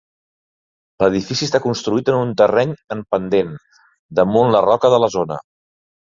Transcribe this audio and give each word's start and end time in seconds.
L'edifici 1.01 1.43
està 1.47 1.59
construït 1.65 2.07
en 2.13 2.17
un 2.19 2.31
terreny 2.41 2.71
en 2.95 3.03
pendent, 3.15 3.51
damunt 4.21 4.55
la 4.55 4.63
roca 4.69 4.91
de 4.95 4.99
la 5.05 5.11
zona. 5.17 5.39